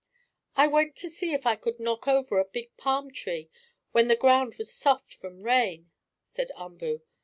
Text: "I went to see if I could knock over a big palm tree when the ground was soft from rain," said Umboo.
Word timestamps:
"I 0.55 0.65
went 0.65 0.95
to 0.95 1.09
see 1.09 1.31
if 1.31 1.45
I 1.45 1.55
could 1.55 1.79
knock 1.79 2.07
over 2.07 2.39
a 2.39 2.45
big 2.45 2.75
palm 2.75 3.11
tree 3.11 3.51
when 3.91 4.07
the 4.07 4.15
ground 4.15 4.55
was 4.55 4.73
soft 4.73 5.13
from 5.13 5.43
rain," 5.43 5.91
said 6.23 6.49
Umboo. 6.55 7.03